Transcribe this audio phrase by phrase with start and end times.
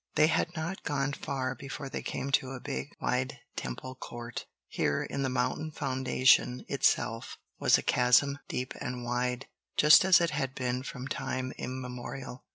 [0.15, 4.47] They had not gone far before they came to a big, wide Temple court.
[4.67, 10.55] Here, in the mountain foundation itself, was a chasm, deep and wide—just as it had
[10.55, 12.43] been from time immemorial.